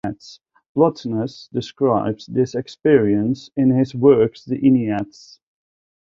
Plotinus 0.73 1.47
describes 1.53 2.25
this 2.25 2.55
experience 2.55 3.51
in 3.55 3.69
his 3.69 3.93
works 3.93 4.43
the 4.43 4.57
Enneads. 4.57 5.37